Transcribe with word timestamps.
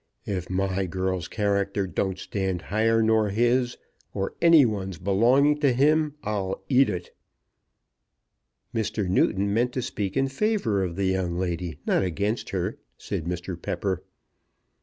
"If 0.25 0.49
my 0.49 0.87
girl's 0.87 1.27
character 1.27 1.85
don't 1.85 2.17
stand 2.17 2.63
higher 2.73 3.03
nor 3.03 3.29
his 3.29 3.77
or 4.15 4.33
any 4.41 4.65
one's 4.65 4.97
belonging 4.97 5.59
to 5.59 5.73
him 5.73 6.15
I'll 6.23 6.63
eat 6.69 6.89
it!" 6.89 7.15
"Mr. 8.73 9.07
Newton 9.07 9.53
meant 9.53 9.73
to 9.73 9.81
speak 9.83 10.17
in 10.17 10.27
favour 10.27 10.83
of 10.83 10.95
the 10.95 11.05
young 11.05 11.37
lady, 11.37 11.77
not 11.85 12.01
against 12.01 12.49
her," 12.49 12.79
said 12.97 13.25
Mr. 13.25 13.61
Pepper. 13.61 14.01